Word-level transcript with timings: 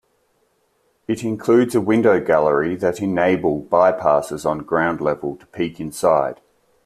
It 1.07 1.23
includes 1.23 1.75
a 1.75 1.79
window-gallery 1.79 2.75
that 2.77 3.03
enable 3.03 3.59
by-passers 3.59 4.47
on 4.47 4.63
ground 4.63 4.99
level 4.99 5.35
to 5.35 5.45
peek 5.45 5.79
inside. 5.79 6.41